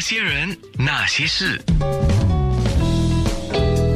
[0.00, 1.60] 些人，那些事，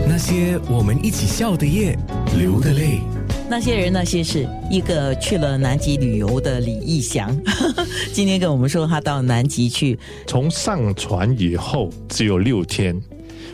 [0.07, 1.99] 那些我们一起笑的夜，
[2.39, 3.01] 流的泪。
[3.49, 7.35] 那些人，那些事，一个去了南极旅游的李义祥，
[8.13, 13.01] 今天跟我们说他到南极去，从上船以后只有六天，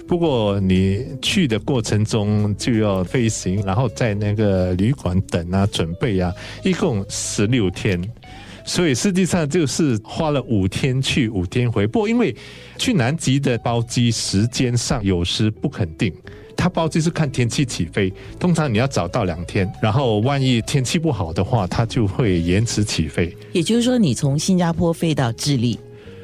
[0.08, 6.32] 不过你去的过程中就要飞行，然后在那个旅馆等啊、准备啊，
[6.64, 8.00] 一共十六天，
[8.70, 11.88] 所以实际上就是花了五天去，五天回。
[11.88, 12.32] 不过因为
[12.78, 16.14] 去南极的包机时间上有时不肯定。
[16.56, 23.36] 它包机是看天气起飞，通常你要早到两天，然后万一天气不好的话，它就会延迟起飞。
[23.50, 25.76] 也就是说，你从新加坡飞到智利，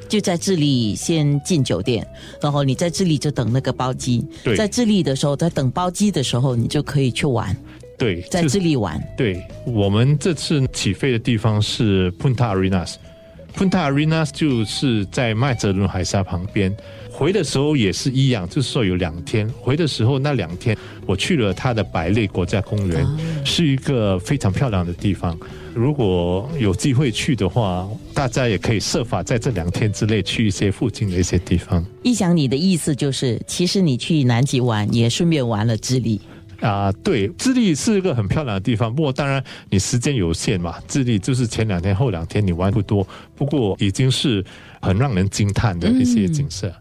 [0.09, 2.06] 就在智利先进酒店，
[2.40, 4.24] 然后你在智利就等那个包机。
[4.45, 7.56] 对，在智利的时候，在等包机的时候，你就可以去玩。
[7.98, 9.02] 对，在智利玩。
[9.16, 16.74] 对，我们这次起飞的地方是 Punta Arenas，Punta Arenas 就是在麦哲伦海峡旁边。
[17.10, 19.48] 回的时候也是一样，就是说有两天。
[19.62, 23.06] 回的时候那两天，我去了它的百类国家公园，
[23.43, 25.34] 是一个非常漂亮的地方。
[25.73, 31.82] 如果有机会去的话，大家也可以设法在这两天之内去一些附近的一些地方。
[32.02, 36.21] 一想你的意思就是，其实你去南极玩也顺便玩了智利
[36.60, 36.93] 啊。
[37.02, 40.74] 对，智利是一个很漂亮的地方，不过当然你时间有限嘛。
[40.87, 44.45] 智利就是前两天后两天你玩不多，不过已经是
[44.80, 46.73] 很让人惊叹的一些景色。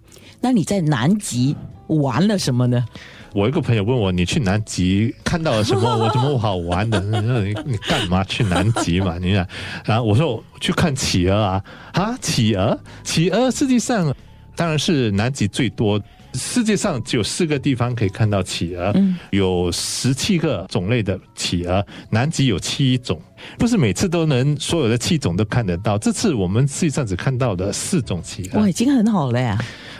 [0.41, 1.55] 那你在南极
[1.87, 2.85] 玩了什么呢？
[3.33, 5.81] 我一个朋友问我，你去南极看到了什么？
[5.97, 7.01] 我怎么好玩的？
[7.43, 9.17] 你你干嘛去南极嘛？
[9.17, 9.47] 你看，
[9.83, 12.17] 然后我说去看企鹅啊啊！
[12.21, 14.15] 企鹅，企鹅实际上
[14.55, 16.01] 当然是南极最多。
[16.37, 18.93] 世界上只有四个地方可以看到企鹅，
[19.31, 23.19] 有十七个种类的企鹅，南极有七种，
[23.57, 25.97] 不是每次都能所有的七种都看得到。
[25.97, 29.57] 这次我们实际上只看到了四种企鹅，哇，已经很好了呀。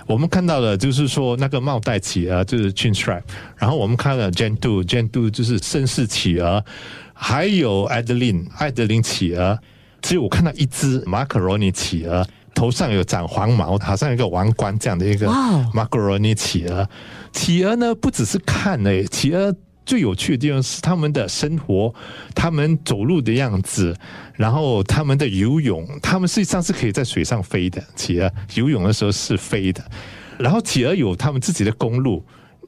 [0.08, 3.24] 我们看到的就是说那个帽带企鹅就是 chin strap，
[3.58, 6.64] 然后我们看了 gentle，gentle 就是绅士企鹅，
[7.14, 9.58] 还有 adeline 艾德琳企鹅，
[10.02, 12.26] 只有我看到一只马卡罗尼企鹅。
[12.56, 15.30] 头上有长黄毛，好像一个王冠这样的一个
[15.74, 16.90] 马格罗尼企鹅。
[17.34, 19.54] 企鹅呢，不只是看诶，企鹅
[19.86, 21.94] 最有趣的地方是他们的生活，
[22.34, 23.94] 他们走路的样子，
[24.34, 27.84] 然后他们的游泳，他们实际上是可以在水上飞的。
[27.96, 29.84] 企鹅游泳的时候是飞的，
[30.40, 32.24] 然后企鹅有他们自己的公路，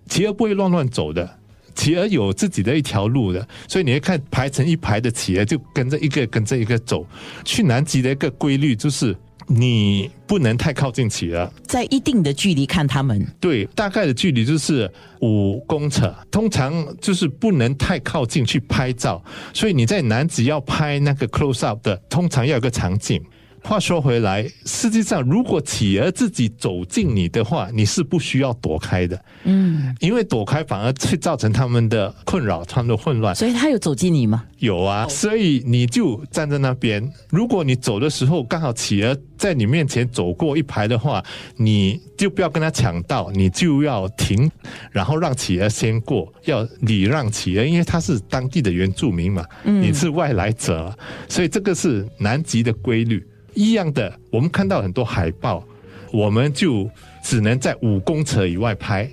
[0.10, 1.28] 企鹅不会乱乱走的，
[1.74, 7.08] 企鹅有自己的一条路的，所以你会看排成一排的企鹅就跟着一个跟着一个走。
[7.46, 9.16] 去南极的一个规律就是。
[9.48, 13.26] 你不能太靠近企鹅，在一定的距离看它们。
[13.40, 14.92] 对，大概的距离就是
[15.22, 19.24] 五公尺，通常就是不能太靠近去拍照。
[19.54, 23.24] 所以你在南极要拍那个 close up 的，通常要有个长镜。
[23.68, 29.22] 话说回来，实际上，如果企鹅自己走近你的话，你是不需要躲开的。
[29.44, 33.36] 嗯，因为躲开反而会造成他们的困扰，他们的混乱。
[33.36, 34.46] 所以，他有走近你吗？
[34.60, 37.12] 有啊，所以你就站在那边。
[37.30, 41.22] 如果你走的时候刚好企鹅在你面前走过一排的话，
[41.58, 44.50] 你就不要跟他抢道，你就要停，
[44.92, 53.22] 然后让企鹅先过，要礼让企鹅，因为他是当地的原住民嘛，你是外来者，所以这个是南极的规律。
[53.58, 55.66] 一样的，我们看到很多海报，
[56.14, 56.88] 我们就
[57.24, 59.10] 只能在五公尺以外拍。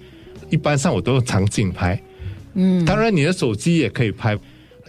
[0.50, 2.00] 一般上我都用长镜拍，
[2.52, 4.38] 嗯，当然你的手机也可以拍。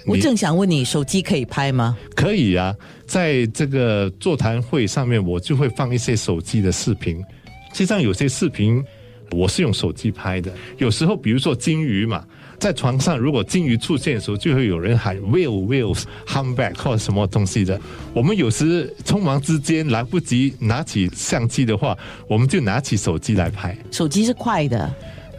[0.05, 1.97] 我正想问你，手机可以拍吗？
[2.13, 2.75] 可以啊，
[3.07, 7.17] 在这个座谈会上面，我就会放一些手机的视频。
[7.71, 8.83] 实际上有些视频
[9.31, 12.25] 我是用手机拍的，有时候比如说金鱼嘛。
[12.65, 17.79] 在床上，如果鲸鱼出现的时候，就会有人喊 “whale whales come back” 或者什么东西的。
[18.11, 21.95] 我们有时匆忙之间来不及拿起相机的话，
[22.27, 23.77] 我们就拿起手机来拍。
[23.91, 24.91] 手机是快的，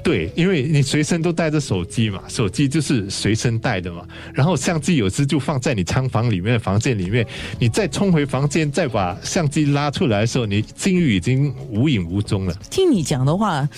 [0.04, 4.06] 对，因为你随身都带着手机嘛，手机就是随身带的嘛。
[4.32, 7.26] 然后相机有时就放在你仓房里面、房间里面，
[7.58, 12.54] 你再冲回房间，再把相机拉出来的时候，你鲸鱼已经无影无踪了。
[12.70, 13.68] 听你讲的话。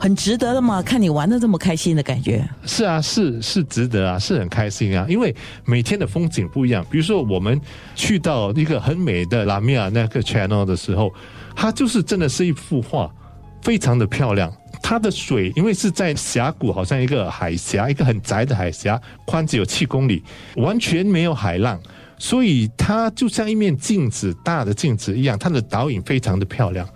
[0.00, 0.80] 很值得的嘛？
[0.80, 2.42] 看你玩的这么开心的感觉。
[2.64, 5.04] 是啊，是是值得啊，是很开心啊。
[5.06, 5.34] 因为
[5.66, 6.82] 每天的风景不一样。
[6.90, 7.60] 比如说，我们
[7.94, 11.12] 去到一个很美的拉米亚那个 channel 的时候，
[11.54, 13.12] 它就是真的是一幅画，
[13.60, 14.50] 非常的漂亮。
[14.82, 20.24] 它的水因为是在峡谷，好像一个海峡，一个很窄的海峡，宽只有七公里，
[20.56, 21.78] 完全没有海浪，
[22.16, 25.38] 所以它就像一面镜子，大的镜子一样。
[25.38, 26.88] 它的倒影非常的漂亮。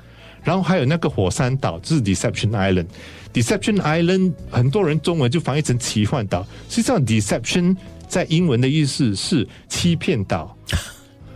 [0.44, 2.87] 然后还有那个火山岛，就是 Deception Island。
[3.32, 7.76] Deception Island 很多人中文就翻译成奇幻岛，实际上 Deception
[8.06, 10.56] 在英文的意思是欺骗岛。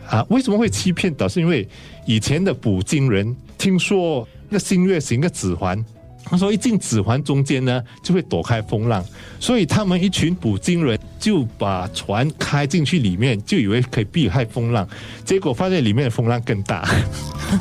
[0.08, 1.26] 啊，为什么会欺骗岛？
[1.26, 1.66] 是因为
[2.06, 5.84] 以前的捕鲸人听说那新月形的指环。
[6.30, 9.04] 他说：“一进指环中间呢，就会躲开风浪，
[9.40, 14.86] 所以他们一群捕鲸人就把船开进去里面，就以为可以避开风浪，
[15.25, 16.88] 结果发现里面的风浪更大。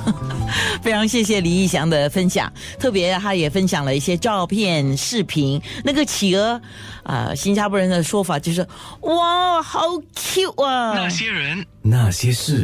[0.82, 5.62] 非常谢谢李义祥的分享，特别他也分享了一些照片、视频。
[5.84, 6.62] 那个企鹅，
[7.04, 8.66] 啊、新加坡人的说法就是，
[9.02, 9.82] 哇，好
[10.16, 10.94] cute 啊！
[10.94, 12.56] 那些人，那些事。